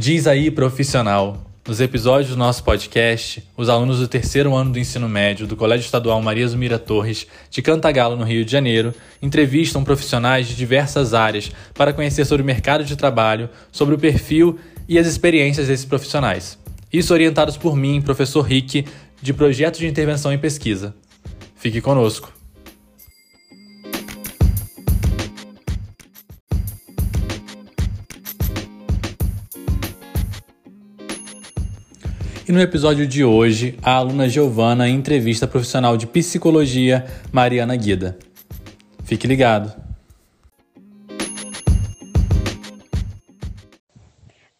[0.00, 1.44] Diz aí, profissional.
[1.68, 5.84] Nos episódios do nosso podcast, os alunos do terceiro ano do ensino médio do Colégio
[5.84, 11.52] Estadual Maria Zumira Torres, de Cantagalo, no Rio de Janeiro, entrevistam profissionais de diversas áreas
[11.74, 14.58] para conhecer sobre o mercado de trabalho, sobre o perfil
[14.88, 16.58] e as experiências desses profissionais.
[16.90, 18.86] Isso orientados por mim, professor Rick,
[19.20, 20.94] de Projeto de Intervenção e Pesquisa.
[21.56, 22.39] Fique conosco.
[32.50, 38.18] E no episódio de hoje, a aluna Giovana entrevista a profissional de psicologia Mariana Guida.
[39.04, 39.72] Fique ligado.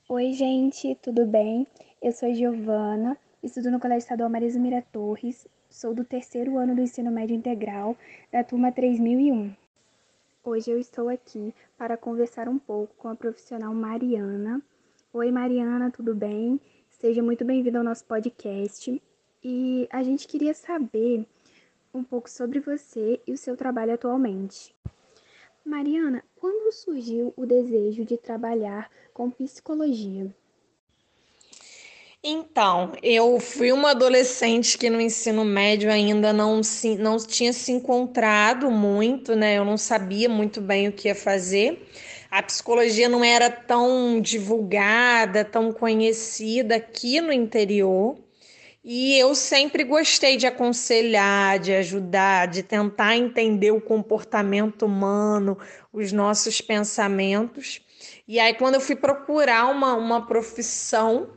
[0.08, 1.66] Oi, gente, tudo bem?
[2.00, 6.82] Eu sou Giovana, estudo no Colégio Estadual Marisa Mira Torres, sou do terceiro ano do
[6.82, 7.96] ensino médio integral
[8.30, 9.50] da turma 3001.
[10.44, 14.62] Hoje eu estou aqui para conversar um pouco com a profissional Mariana.
[15.12, 16.60] Oi, Mariana, tudo bem?
[17.00, 19.00] Seja muito bem-vindo ao nosso podcast.
[19.42, 21.24] E a gente queria saber
[21.94, 24.74] um pouco sobre você e o seu trabalho atualmente.
[25.64, 30.26] Mariana, quando surgiu o desejo de trabalhar com psicologia?
[32.22, 37.72] Então, eu fui uma adolescente que no ensino médio ainda não, se, não tinha se
[37.72, 39.56] encontrado muito, né?
[39.56, 41.82] Eu não sabia muito bem o que ia fazer
[42.30, 48.16] a psicologia não era tão divulgada, tão conhecida aqui no interior.
[48.84, 55.58] E eu sempre gostei de aconselhar, de ajudar, de tentar entender o comportamento humano,
[55.92, 57.82] os nossos pensamentos.
[58.26, 61.30] E aí, quando eu fui procurar uma, uma profissão,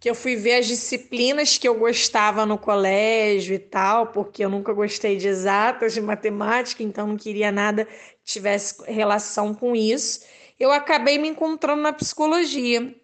[0.00, 4.48] que eu fui ver as disciplinas que eu gostava no colégio e tal, porque eu
[4.48, 10.20] nunca gostei de exatas, de matemática, então não queria nada que tivesse relação com isso
[10.58, 12.94] eu acabei me encontrando na psicologia,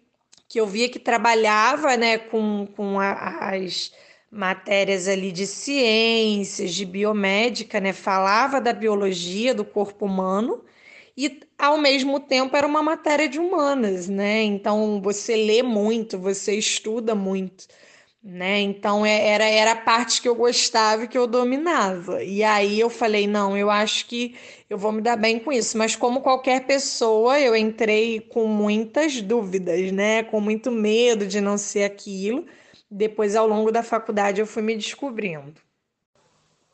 [0.47, 3.91] que eu via que trabalhava né, com, com a, as
[4.31, 10.63] matérias ali de ciências, de biomédica, né, falava da biologia do corpo humano
[11.17, 14.43] e ao mesmo tempo era uma matéria de humanas, né?
[14.43, 17.65] Então você lê muito, você estuda muito
[18.25, 18.59] né?
[18.59, 22.23] Então é, era, era a parte que eu gostava e que eu dominava.
[22.23, 24.35] E aí eu falei, não, eu acho que
[24.69, 25.77] eu vou me dar bem com isso.
[25.77, 30.23] Mas como qualquer pessoa, eu entrei com muitas dúvidas, né?
[30.23, 32.45] Com muito medo de não ser aquilo.
[32.89, 35.53] Depois, ao longo da faculdade, eu fui me descobrindo.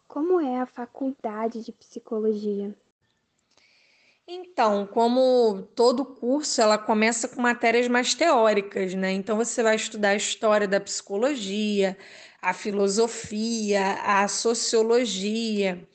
[0.07, 2.75] Como é a faculdade de psicologia?
[4.27, 9.11] Então, como todo curso, ela começa com matérias mais teóricas, né?
[9.11, 11.97] Então, você vai estudar a história da psicologia,
[12.41, 15.85] a filosofia, a sociologia,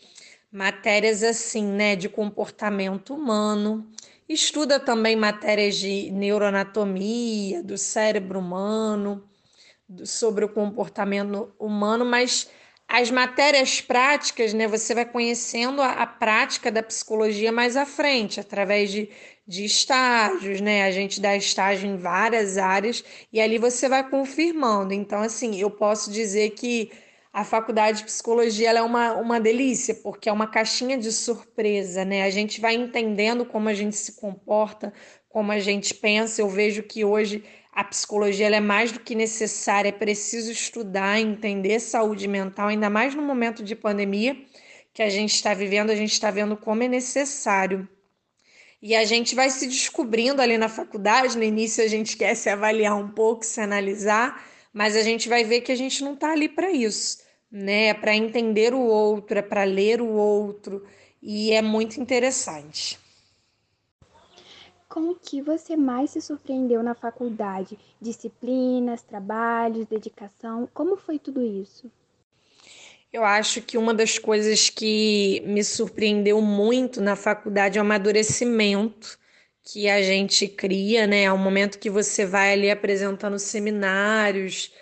[0.57, 3.87] matérias assim, né, de comportamento humano.
[4.27, 9.23] Estuda também matérias de neuroanatomia, do cérebro humano,
[10.07, 12.49] sobre o comportamento humano, mas
[12.89, 18.41] as matérias práticas, né, você vai conhecendo a, a, prática da psicologia mais à frente,
[18.41, 19.11] através de,
[19.47, 20.85] de estágios, né?
[20.85, 24.95] A gente dá estágio em várias áreas e ali você vai confirmando.
[24.95, 26.91] Então, assim, eu posso dizer que
[27.37, 32.23] a faculdade de psicologia é uma, uma delícia, porque é uma caixinha de surpresa, né?
[32.23, 34.91] A gente vai entendendo como a gente se comporta,
[35.29, 36.41] como a gente pensa.
[36.41, 41.79] Eu vejo que hoje a psicologia é mais do que necessária, é preciso estudar, entender
[41.79, 44.35] saúde mental, ainda mais no momento de pandemia
[44.95, 47.87] que a gente está vivendo, a gente está vendo como é necessário.
[48.81, 52.49] E a gente vai se descobrindo ali na faculdade, no início a gente quer se
[52.49, 54.43] avaliar um pouco, se analisar,
[54.73, 57.26] mas a gente vai ver que a gente não está ali para isso,
[57.57, 57.87] né?
[57.87, 60.87] É para entender o outro, é para ler o outro,
[61.23, 62.99] e é muito interessante.
[64.89, 67.79] Com o que você mais se surpreendeu na faculdade?
[68.01, 70.69] Disciplinas, trabalhos, dedicação?
[70.73, 71.91] Como foi tudo isso?
[73.13, 79.19] Eu acho que uma das coisas que me surpreendeu muito na faculdade é o amadurecimento
[79.63, 81.23] que a gente cria, né?
[81.23, 84.73] É o momento que você vai ali apresentando seminários,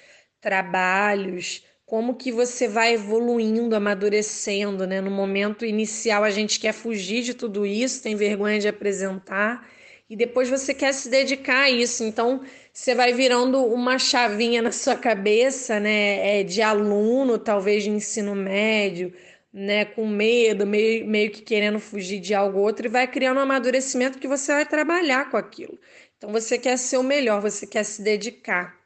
[0.41, 5.01] trabalhos, como que você vai evoluindo, amadurecendo, né?
[5.01, 9.69] No momento inicial a gente quer fugir de tudo isso, tem vergonha de apresentar,
[10.09, 12.05] e depois você quer se dedicar a isso.
[12.05, 12.43] Então,
[12.73, 18.35] você vai virando uma chavinha na sua cabeça, né, é, de aluno, talvez de ensino
[18.35, 19.13] médio,
[19.53, 23.39] né, com medo, meio, meio que querendo fugir de algo ou outro, e vai criando
[23.39, 25.79] um amadurecimento que você vai trabalhar com aquilo.
[26.17, 28.84] Então, você quer ser o melhor, você quer se dedicar.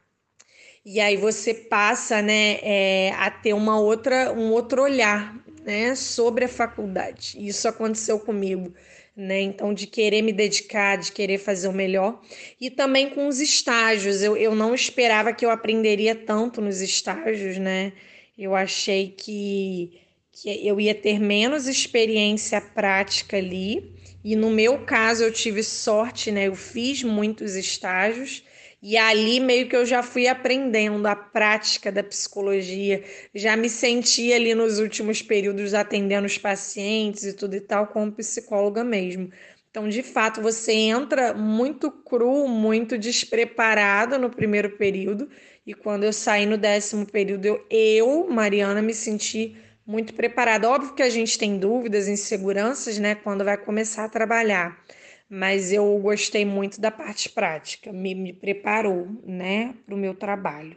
[0.84, 5.34] E aí você passa, né, é, a ter uma outra, um outro olhar
[5.64, 7.36] né, sobre a faculdade.
[7.38, 8.72] Isso aconteceu comigo.
[9.14, 9.40] Né?
[9.40, 12.22] Então, de querer me dedicar, de querer fazer o melhor.
[12.60, 14.22] E também com os estágios.
[14.22, 17.92] Eu, eu não esperava que eu aprenderia tanto nos estágios, né?
[18.38, 23.92] Eu achei que, que eu ia ter menos experiência prática ali.
[24.24, 26.46] E no meu caso, eu tive sorte, né?
[26.46, 28.44] Eu fiz muitos estágios
[28.82, 33.02] e ali meio que eu já fui aprendendo a prática da psicologia,
[33.34, 38.12] já me senti ali nos últimos períodos atendendo os pacientes e tudo e tal, como
[38.12, 39.30] psicóloga mesmo.
[39.70, 45.28] Então, de fato, você entra muito cru, muito despreparado no primeiro período,
[45.66, 50.68] e quando eu saí no décimo período, eu, eu Mariana, me senti muito preparada.
[50.70, 54.82] Óbvio que a gente tem dúvidas, inseguranças, né, quando vai começar a trabalhar
[55.28, 60.76] mas eu gostei muito da parte prática, me, me preparou, né, para o meu trabalho.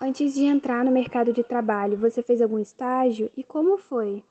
[0.00, 4.22] Antes de entrar no mercado de trabalho, você fez algum estágio e como foi?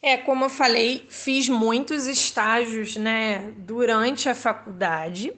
[0.00, 5.32] É, como eu falei, fiz muitos estágios, né, durante a faculdade.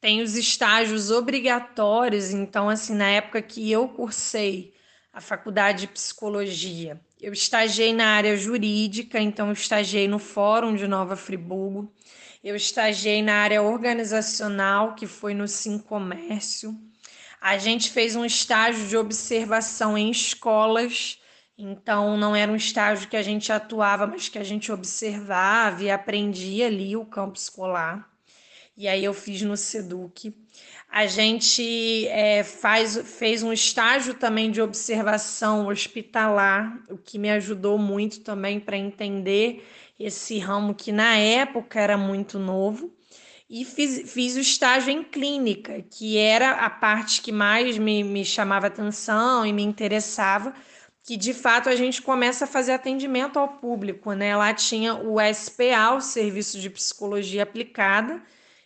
[0.00, 4.74] Tem os estágios obrigatórios, então, assim, na época que eu cursei
[5.12, 10.88] a faculdade de psicologia, eu estagiei na área jurídica, então eu estagiei no Fórum de
[10.88, 11.88] Nova Friburgo.
[12.42, 16.76] Eu estagiei na área organizacional, que foi no Sim Comércio.
[17.40, 21.20] A gente fez um estágio de observação em escolas,
[21.56, 25.90] então não era um estágio que a gente atuava, mas que a gente observava e
[25.90, 28.10] aprendia ali o campo escolar.
[28.76, 30.34] E aí eu fiz no Seduc.
[30.90, 37.78] A gente é, faz, fez um estágio também de observação hospitalar, o que me ajudou
[37.78, 39.64] muito também para entender
[40.04, 42.92] esse ramo que na época era muito novo.
[43.48, 48.24] E fiz, fiz o estágio em clínica, que era a parte que mais me, me
[48.24, 50.54] chamava atenção e me interessava,
[51.04, 54.12] que de fato a gente começa a fazer atendimento ao público.
[54.12, 54.34] Né?
[54.34, 58.22] Lá tinha o SPA, o Serviço de Psicologia Aplicada,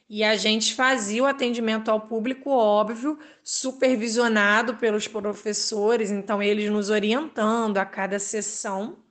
[0.08, 6.90] e a gente fazia o atendimento ao público, óbvio, supervisionado pelos professores, então eles nos
[6.90, 9.04] orientando a cada sessão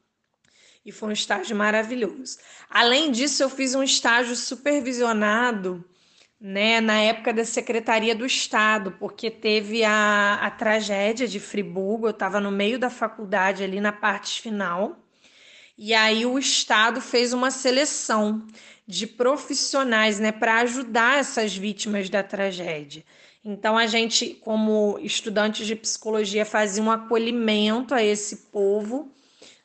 [0.86, 2.38] e foi um estágio maravilhoso.
[2.70, 5.84] Além disso, eu fiz um estágio supervisionado
[6.40, 12.12] né, na época da Secretaria do Estado, porque teve a, a tragédia de Friburgo, eu
[12.12, 15.00] estava no meio da faculdade ali na parte final,
[15.78, 18.46] e aí o Estado fez uma seleção
[18.88, 23.04] de profissionais né, para ajudar essas vítimas da tragédia.
[23.44, 29.15] Então, a gente, como estudantes de psicologia, fazia um acolhimento a esse povo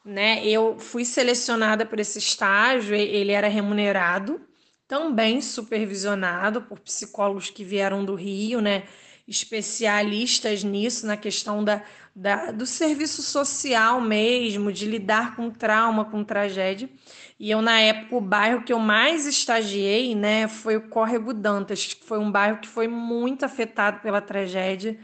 [0.05, 0.45] né?
[0.47, 4.41] Eu fui selecionada por esse estágio, ele era remunerado,
[4.89, 8.85] também supervisionado por psicólogos que vieram do Rio, né?
[9.29, 11.83] Especialistas nisso, na questão da,
[12.15, 16.89] da, do serviço social mesmo, de lidar com trauma, com tragédia.
[17.39, 21.95] E eu, na época, o bairro que eu mais estagiei, né, foi o Córrego Dantas,
[21.95, 24.99] que foi um bairro que foi muito afetado pela tragédia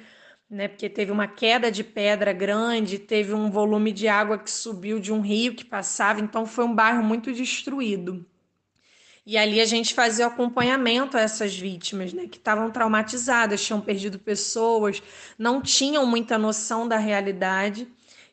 [0.48, 0.68] né?
[0.68, 5.12] Porque teve uma queda de pedra grande, teve um volume de água que subiu de
[5.12, 8.24] um rio que passava, então foi um bairro muito destruído.
[9.26, 13.80] E ali a gente fazia o acompanhamento a essas vítimas, né, que estavam traumatizadas, tinham
[13.80, 15.02] perdido pessoas,
[15.36, 17.88] não tinham muita noção da realidade.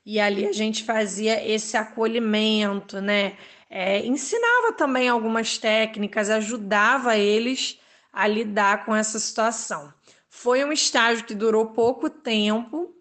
[0.06, 3.38] E ali a gente fazia esse acolhimento, né?
[3.69, 7.79] É, ensinava também algumas técnicas, ajudava eles
[8.12, 9.91] a lidar com essa situação.
[10.36, 12.92] Foi um estágio que durou pouco tempo,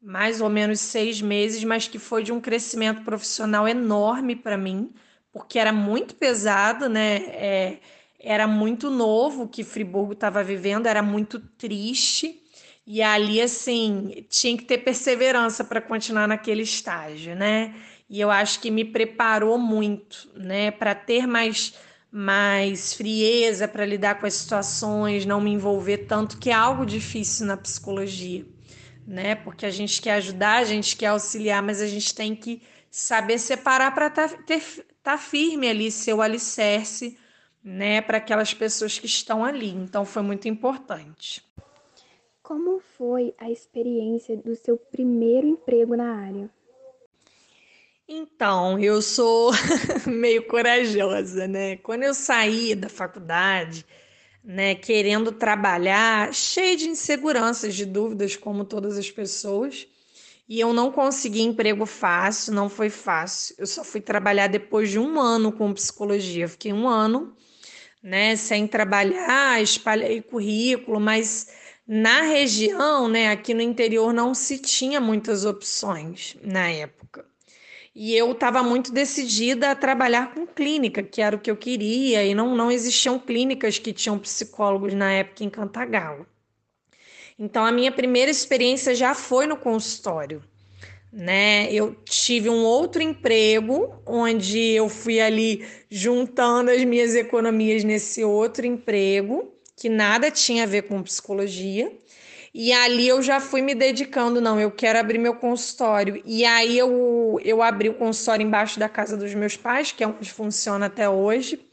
[0.00, 4.90] mais ou menos seis meses, mas que foi de um crescimento profissional enorme para mim,
[5.30, 7.16] porque era muito pesado, né?
[7.26, 7.78] É,
[8.18, 12.42] era muito novo o que Friburgo estava vivendo, era muito triste.
[12.86, 17.76] E ali, assim, tinha que ter perseverança para continuar naquele estágio, né?
[18.08, 21.74] E eu acho que me preparou muito, né, para ter mais
[22.12, 27.46] mais frieza para lidar com as situações, não me envolver tanto, que é algo difícil
[27.46, 28.44] na psicologia,
[29.06, 29.34] né?
[29.34, 33.38] Porque a gente quer ajudar, a gente quer auxiliar, mas a gente tem que saber
[33.38, 34.60] separar para estar tá,
[35.02, 37.16] tá firme ali, ser o alicerce,
[37.64, 39.70] né, para aquelas pessoas que estão ali.
[39.70, 41.42] Então foi muito importante.
[42.42, 46.50] Como foi a experiência do seu primeiro emprego na área?
[48.14, 49.52] Então, eu sou
[50.06, 51.76] meio corajosa, né?
[51.78, 53.86] Quando eu saí da faculdade,
[54.44, 59.86] né, querendo trabalhar, cheia de inseguranças, de dúvidas, como todas as pessoas,
[60.46, 63.54] e eu não consegui emprego fácil, não foi fácil.
[63.58, 66.46] Eu só fui trabalhar depois de um ano com psicologia.
[66.46, 67.34] Fiquei um ano,
[68.02, 71.48] né, sem trabalhar, espalhei currículo, mas
[71.86, 77.31] na região, né, aqui no interior, não se tinha muitas opções na época.
[77.94, 82.24] E eu estava muito decidida a trabalhar com clínica, que era o que eu queria,
[82.24, 86.26] e não, não existiam clínicas que tinham psicólogos na época em Cantagalo.
[87.38, 90.42] Então, a minha primeira experiência já foi no consultório.
[91.12, 91.70] Né?
[91.70, 98.64] Eu tive um outro emprego onde eu fui ali juntando as minhas economias nesse outro
[98.64, 101.92] emprego, que nada tinha a ver com psicologia.
[102.54, 106.22] E ali eu já fui me dedicando, não, eu quero abrir meu consultório.
[106.24, 110.06] E aí eu, eu abri o consultório embaixo da casa dos meus pais, que é
[110.06, 111.64] onde funciona até hoje,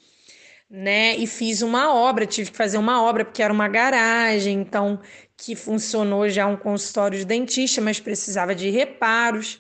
[0.70, 1.18] né?
[1.18, 5.02] E fiz uma obra, tive que fazer uma obra porque era uma garagem, então
[5.36, 9.60] que funcionou já um consultório de dentista, mas precisava de reparos.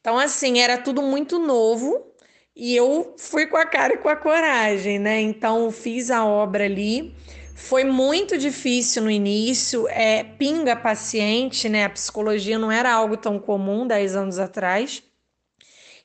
[0.00, 2.10] Então assim, era tudo muito novo.
[2.56, 5.20] E eu fui com a cara e com a coragem, né?
[5.20, 7.14] Então fiz a obra ali
[7.54, 11.84] foi muito difícil no início, é, pinga paciente, né?
[11.84, 15.02] A psicologia não era algo tão comum 10 anos atrás.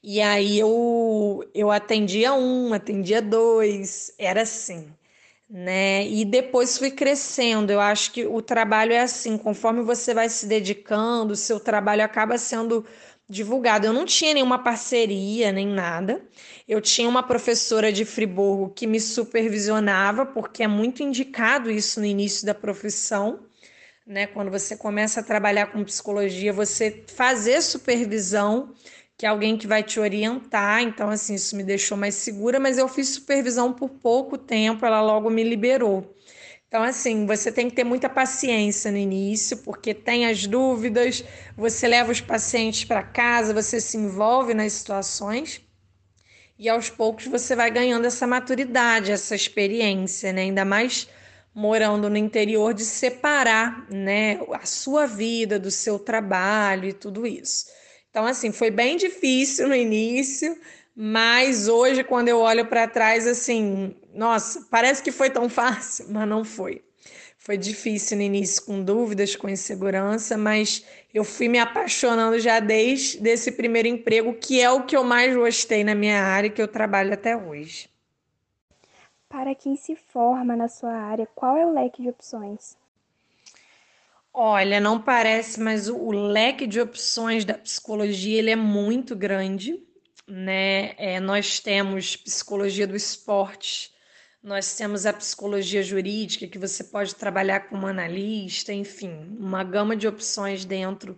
[0.01, 4.87] E aí eu, eu atendia um, atendia dois, era assim,
[5.49, 6.07] né?
[6.07, 7.71] E depois fui crescendo.
[7.71, 12.03] Eu acho que o trabalho é assim, conforme você vai se dedicando, o seu trabalho
[12.03, 12.85] acaba sendo
[13.29, 13.86] divulgado.
[13.86, 16.21] Eu não tinha nenhuma parceria nem nada.
[16.67, 22.05] Eu tinha uma professora de Friburgo que me supervisionava, porque é muito indicado isso no
[22.05, 23.41] início da profissão,
[24.05, 24.25] né?
[24.25, 28.74] Quando você começa a trabalhar com psicologia, você fazer supervisão,
[29.15, 30.81] que é alguém que vai te orientar.
[30.81, 35.01] Então, assim, isso me deixou mais segura, mas eu fiz supervisão por pouco tempo, ela
[35.01, 36.15] logo me liberou.
[36.69, 41.25] Então, assim, você tem que ter muita paciência no início, porque tem as dúvidas,
[41.57, 45.61] você leva os pacientes para casa, você se envolve nas situações
[46.59, 50.41] e aos poucos você vai ganhando essa maturidade, essa experiência, né?
[50.41, 51.07] Ainda mais
[51.55, 57.65] morando no interior de separar, né, a sua vida do seu trabalho e tudo isso.
[58.11, 60.55] Então assim, foi bem difícil no início,
[60.95, 66.27] mas hoje quando eu olho para trás assim, nossa, parece que foi tão fácil, mas
[66.27, 66.83] não foi.
[67.37, 73.27] Foi difícil no início, com dúvidas, com insegurança, mas eu fui me apaixonando já desde
[73.29, 76.61] esse primeiro emprego, que é o que eu mais gostei na minha área e que
[76.61, 77.89] eu trabalho até hoje.
[79.29, 82.77] Para quem se forma na sua área, qual é o leque de opções?
[84.33, 89.81] Olha, não parece, mas o, o leque de opções da psicologia ele é muito grande,
[90.27, 90.93] né?
[90.97, 93.91] É, nós temos psicologia do esporte,
[94.41, 100.08] nós temos a psicologia jurídica, que você pode trabalhar como analista, enfim, uma gama de
[100.08, 101.17] opções dentro,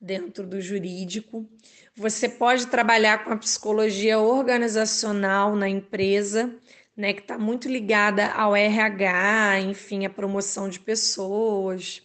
[0.00, 1.48] dentro do jurídico.
[1.96, 6.54] Você pode trabalhar com a psicologia organizacional na empresa,
[6.96, 12.02] né, que está muito ligada ao RH, enfim, a promoção de pessoas.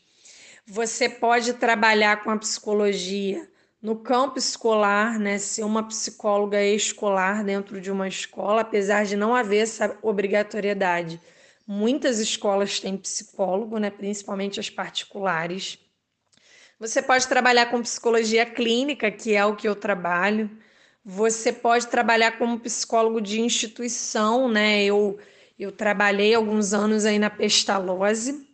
[0.65, 3.48] Você pode trabalhar com a psicologia
[3.83, 9.35] no campo escolar, né, ser uma psicóloga escolar dentro de uma escola, apesar de não
[9.35, 11.19] haver essa obrigatoriedade.
[11.67, 15.77] Muitas escolas têm psicólogo, né, principalmente as particulares.
[16.79, 20.49] Você pode trabalhar com psicologia clínica, que é o que eu trabalho.
[21.03, 24.83] Você pode trabalhar como psicólogo de instituição, né?
[24.85, 25.19] Eu,
[25.59, 28.47] eu trabalhei alguns anos aí na Pestalozzi,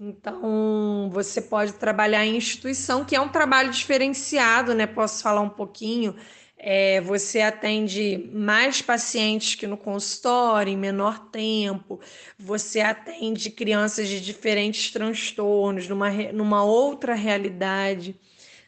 [0.00, 4.86] então, você pode trabalhar em instituição, que é um trabalho diferenciado, né?
[4.86, 6.14] Posso falar um pouquinho.
[6.56, 12.00] É, você atende mais pacientes que no consultório, em menor tempo,
[12.38, 18.14] você atende crianças de diferentes transtornos, numa, numa outra realidade,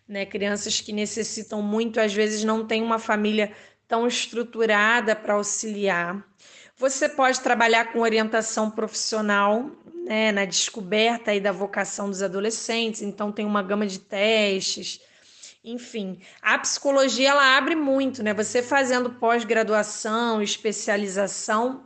[0.08, 0.26] né?
[0.26, 3.52] Crianças que necessitam muito, às vezes não tem uma família
[3.86, 6.29] tão estruturada para auxiliar.
[6.80, 9.70] Você pode trabalhar com orientação profissional,
[10.06, 14.98] né, na descoberta aí da vocação dos adolescentes, então tem uma gama de testes.
[15.62, 18.32] Enfim, a psicologia ela abre muito, né?
[18.32, 21.84] Você fazendo pós-graduação, especialização,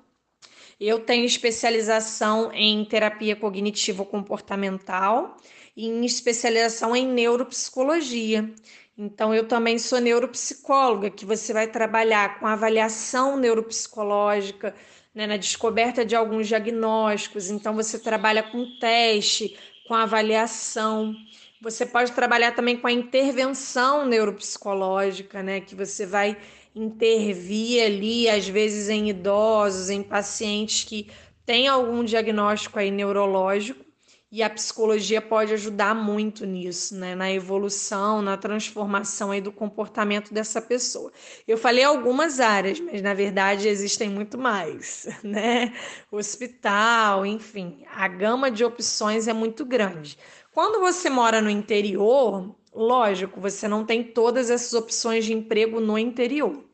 [0.79, 5.37] eu tenho especialização em terapia cognitivo-comportamental
[5.77, 8.49] e em especialização em neuropsicologia.
[8.97, 14.73] Então, eu também sou neuropsicóloga, que você vai trabalhar com avaliação neuropsicológica,
[15.13, 17.51] né, na descoberta de alguns diagnósticos.
[17.51, 19.59] Então, você trabalha com teste,
[19.89, 21.13] com avaliação.
[21.61, 26.37] Você pode trabalhar também com a intervenção neuropsicológica, né, que você vai
[26.75, 31.11] intervir ali, às vezes em idosos, em pacientes que
[31.45, 33.84] têm algum diagnóstico aí neurológico
[34.35, 37.15] e a psicologia pode ajudar muito nisso, né?
[37.15, 41.13] na evolução, na transformação aí do comportamento dessa pessoa.
[41.47, 45.73] Eu falei algumas áreas, mas na verdade existem muito mais, né?
[46.11, 50.19] Hospital, enfim, a gama de opções é muito grande.
[50.53, 55.97] Quando você mora no interior, Lógico, você não tem todas essas opções de emprego no
[55.97, 56.65] interior.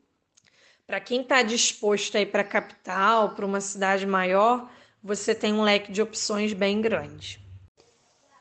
[0.87, 4.71] Para quem está disposto a ir para a capital, para uma cidade maior,
[5.02, 7.50] você tem um leque de opções bem grande.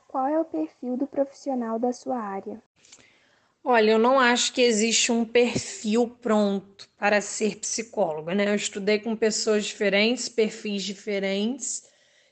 [0.09, 2.59] Qual é o perfil do profissional da sua área?
[3.63, 8.49] Olha, eu não acho que existe um perfil pronto para ser psicólogo, né?
[8.49, 11.87] Eu estudei com pessoas diferentes, perfis diferentes,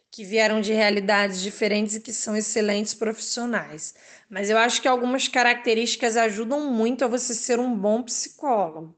[0.10, 3.94] que vieram de realidades diferentes e que são excelentes profissionais.
[4.28, 8.96] Mas eu acho que algumas características ajudam muito a você ser um bom psicólogo.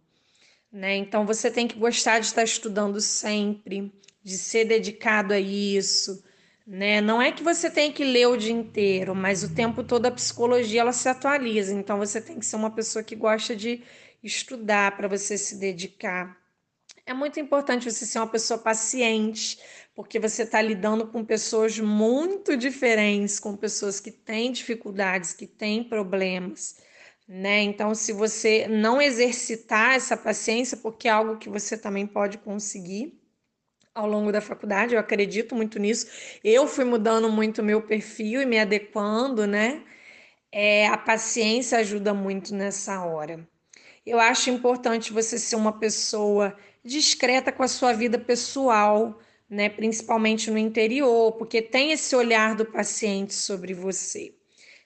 [0.72, 0.96] Né?
[0.96, 3.92] Então você tem que gostar de estar estudando sempre,
[4.24, 6.24] de ser dedicado a isso,
[6.70, 7.02] né?
[7.02, 10.12] Não é que você tem que ler o dia inteiro, mas o tempo todo a
[10.12, 11.74] psicologia ela se atualiza.
[11.74, 13.82] Então você tem que ser uma pessoa que gosta de
[14.24, 16.38] estudar para você se dedicar.
[17.08, 19.58] É muito importante você ser uma pessoa paciente,
[19.96, 25.84] porque você está lidando com pessoas muito diferentes, com pessoas que têm dificuldades, que têm
[25.84, 26.78] problemas.
[27.28, 27.64] Né?
[27.64, 33.19] Então, se você não exercitar essa paciência, porque é algo que você também pode conseguir,
[34.00, 36.08] ao longo da faculdade, eu acredito muito nisso.
[36.44, 39.84] Eu fui mudando muito meu perfil e me adequando, né?
[40.52, 43.48] É, a paciência ajuda muito nessa hora.
[44.06, 49.70] Eu acho importante você ser uma pessoa discreta com a sua vida pessoal, né?
[49.70, 54.34] Principalmente no interior, porque tem esse olhar do paciente sobre você.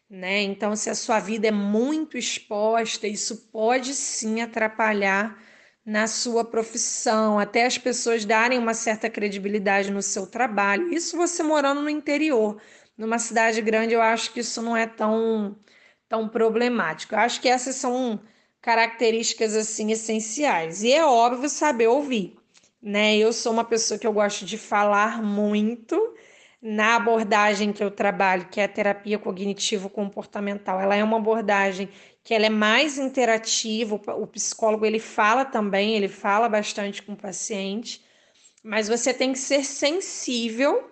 [0.10, 0.43] Né?
[0.43, 5.41] Então, se a sua vida é muito exposta, isso pode sim atrapalhar
[5.85, 10.93] na sua profissão, até as pessoas darem uma certa credibilidade no seu trabalho.
[10.93, 12.61] Isso você morando no interior.
[12.97, 15.57] Numa cidade grande, eu acho que isso não é tão,
[16.07, 17.15] tão problemático.
[17.15, 18.19] Eu acho que essas são
[18.61, 20.83] características assim essenciais.
[20.83, 22.35] E é óbvio saber ouvir,
[22.81, 23.17] né?
[23.17, 26.15] Eu sou uma pessoa que eu gosto de falar muito.
[26.61, 31.89] Na abordagem que eu trabalho, que é a terapia cognitivo comportamental, ela é uma abordagem
[32.24, 37.18] que ela é mais interativa, o psicólogo ele fala também, ele fala bastante com o
[37.18, 38.03] paciente,
[38.63, 40.89] mas você tem que ser sensível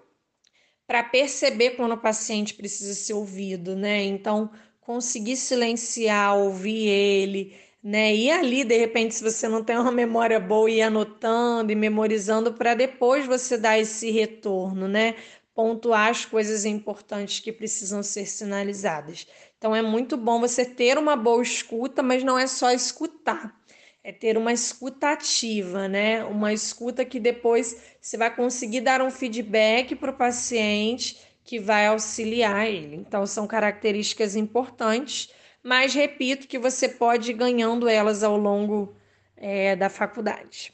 [0.85, 4.03] para perceber quando o paciente precisa ser ouvido, né?
[4.03, 8.13] Então, conseguir silenciar, ouvir ele, né?
[8.13, 12.53] E ali, de repente, se você não tem uma memória boa, ir anotando e memorizando
[12.53, 15.15] para depois você dar esse retorno, né?
[15.55, 19.25] Pontuar as coisas importantes que precisam ser sinalizadas.
[19.61, 23.55] Então é muito bom você ter uma boa escuta, mas não é só escutar.
[24.03, 26.23] É ter uma escuta ativa, né?
[26.23, 31.85] Uma escuta que depois você vai conseguir dar um feedback para o paciente que vai
[31.85, 32.95] auxiliar ele.
[32.95, 38.95] Então, são características importantes, mas repito que você pode ir ganhando elas ao longo
[39.37, 40.73] é, da faculdade.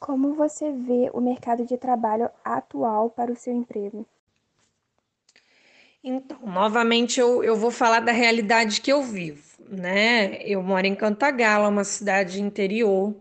[0.00, 4.06] Como você vê o mercado de trabalho atual para o seu emprego?
[6.06, 10.36] Então, novamente eu, eu vou falar da realidade que eu vivo, né?
[10.42, 13.16] Eu moro em Cantagalo, uma cidade interior.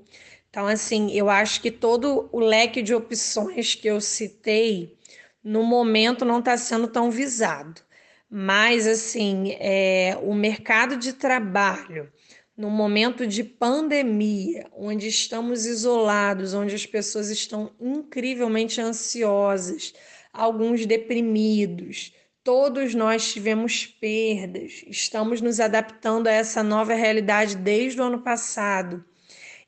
[0.50, 4.98] Então, assim, eu acho que todo o leque de opções que eu citei,
[5.42, 7.82] no momento, não está sendo tão visado.
[8.30, 12.12] Mas, assim, é, o mercado de trabalho,
[12.58, 19.94] no momento de pandemia, onde estamos isolados, onde as pessoas estão incrivelmente ansiosas,
[20.34, 22.12] alguns deprimidos,
[22.44, 29.06] Todos nós tivemos perdas, estamos nos adaptando a essa nova realidade desde o ano passado.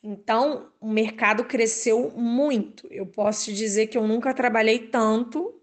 [0.03, 2.85] Então, o mercado cresceu muito.
[2.91, 5.55] Eu posso te dizer que eu nunca trabalhei tanto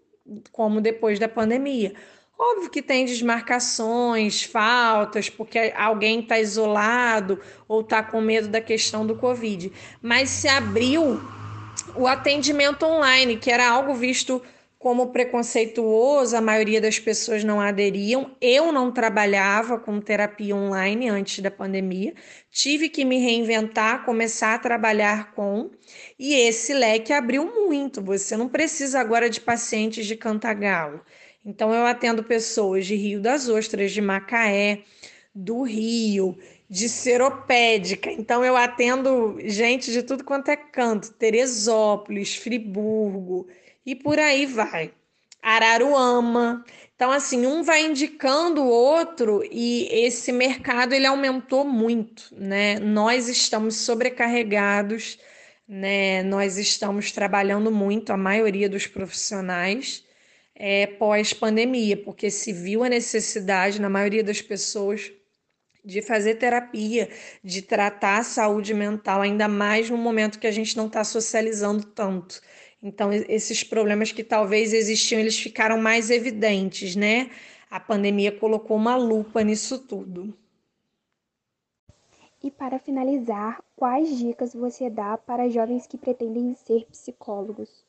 [0.51, 1.93] como depois da pandemia.
[2.37, 9.05] Óbvio que tem desmarcações, faltas, porque alguém está isolado ou está com medo da questão
[9.05, 9.71] do Covid.
[10.01, 11.21] Mas se abriu
[11.95, 14.41] o atendimento online, que era algo visto
[14.83, 18.35] como preconceituoso, a maioria das pessoas não aderiam.
[18.41, 22.13] Eu não trabalhava com terapia online antes da pandemia,
[22.51, 25.71] tive que me reinventar, começar a trabalhar com,
[26.19, 28.03] e esse leque abriu muito.
[28.03, 30.99] Você não precisa agora de pacientes de Cantagalo.
[31.45, 34.81] Então, eu atendo pessoas de Rio das Ostras, de Macaé,
[35.33, 36.37] do Rio,
[36.69, 38.11] de Seropédica.
[38.11, 43.47] Então, eu atendo gente de tudo quanto é canto: Teresópolis, Friburgo
[43.85, 44.93] e por aí vai.
[45.41, 46.63] Araruama.
[46.95, 52.79] Então, assim, um vai indicando o outro e esse mercado ele aumentou muito, né?
[52.79, 55.19] Nós estamos sobrecarregados,
[55.67, 56.23] né?
[56.23, 60.05] Nós estamos trabalhando muito, a maioria dos profissionais,
[60.55, 65.11] é, pós-pandemia, porque se viu a necessidade na maioria das pessoas
[65.83, 67.09] de fazer terapia,
[67.43, 71.83] de tratar a saúde mental, ainda mais no momento que a gente não está socializando
[71.83, 72.41] tanto.
[72.83, 77.31] Então, esses problemas que talvez existiam, eles ficaram mais evidentes, né?
[77.71, 80.37] A pandemia colocou uma lupa nisso tudo.
[82.43, 87.85] E para finalizar, quais dicas você dá para jovens que pretendem ser psicólogos?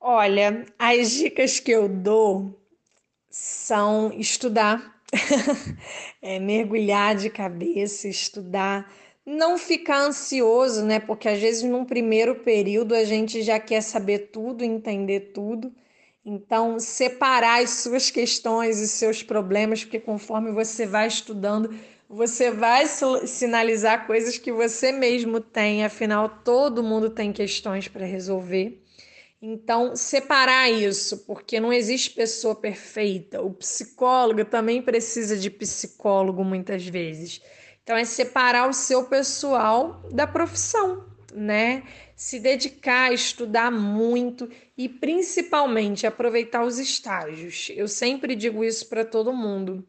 [0.00, 2.58] Olha, as dicas que eu dou
[3.28, 4.98] são estudar,
[6.22, 8.90] é, mergulhar de cabeça, estudar,
[9.26, 11.00] não ficar ansioso, né?
[11.00, 15.72] Porque às vezes num primeiro período a gente já quer saber tudo, entender tudo.
[16.24, 21.74] Então, separar as suas questões e seus problemas, porque conforme você vai estudando,
[22.08, 28.80] você vai sinalizar coisas que você mesmo tem, afinal, todo mundo tem questões para resolver.
[29.42, 33.42] Então, separar isso, porque não existe pessoa perfeita.
[33.42, 37.42] O psicólogo também precisa de psicólogo muitas vezes.
[37.84, 41.82] Então, é separar o seu pessoal da profissão, né?
[42.16, 47.70] Se dedicar, estudar muito e principalmente aproveitar os estágios.
[47.76, 49.86] Eu sempre digo isso para todo mundo.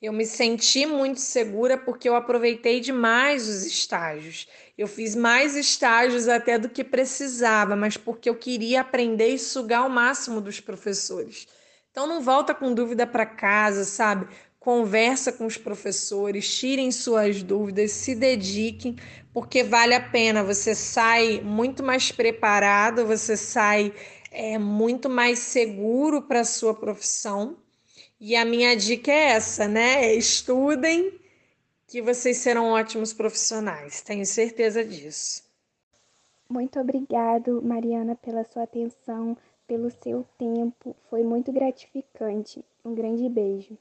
[0.00, 4.48] Eu me senti muito segura porque eu aproveitei demais os estágios.
[4.78, 9.84] Eu fiz mais estágios até do que precisava, mas porque eu queria aprender e sugar
[9.84, 11.46] o máximo dos professores.
[11.90, 14.26] Então não volta com dúvida para casa, sabe?
[14.60, 18.94] Conversa com os professores, tirem suas dúvidas, se dediquem,
[19.32, 20.44] porque vale a pena.
[20.44, 23.92] Você sai muito mais preparado, você sai
[24.30, 27.56] é, muito mais seguro para a sua profissão
[28.20, 30.14] e a minha dica é essa, né?
[30.14, 31.18] Estudem,
[31.86, 35.42] que vocês serão ótimos profissionais, tenho certeza disso.
[36.48, 40.94] Muito obrigado, Mariana, pela sua atenção, pelo seu tempo.
[41.08, 42.62] Foi muito gratificante.
[42.84, 43.78] Um grande beijo.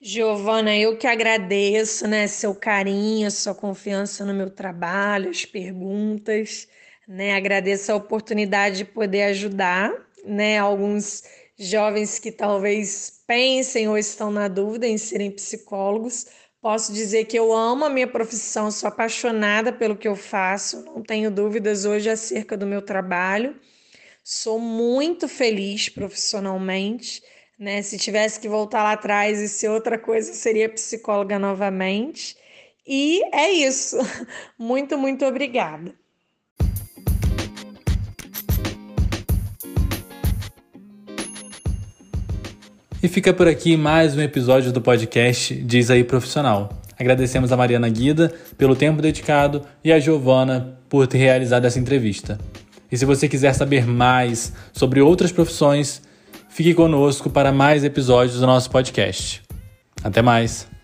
[0.00, 6.68] Giovana, eu que agradeço, né, seu carinho, sua confiança no meu trabalho, as perguntas,
[7.06, 7.34] né?
[7.34, 9.92] Agradeço a oportunidade de poder ajudar,
[10.24, 11.24] né, alguns
[11.58, 16.26] jovens que talvez pensem ou estão na dúvida em serem psicólogos.
[16.60, 21.02] Posso dizer que eu amo a minha profissão, sou apaixonada pelo que eu faço, não
[21.02, 23.56] tenho dúvidas hoje acerca do meu trabalho.
[24.22, 27.22] Sou muito feliz profissionalmente,
[27.58, 27.82] né?
[27.82, 32.36] Se tivesse que voltar lá atrás e ser outra coisa, seria psicóloga novamente.
[32.86, 33.98] E é isso.
[34.56, 35.92] Muito, muito obrigada.
[43.00, 46.70] E fica por aqui mais um episódio do podcast Diz aí Profissional.
[46.98, 52.38] Agradecemos a Mariana Guida pelo tempo dedicado e a Giovana por ter realizado essa entrevista.
[52.90, 56.02] E se você quiser saber mais sobre outras profissões,
[56.48, 59.42] fique conosco para mais episódios do nosso podcast.
[60.02, 60.77] Até mais!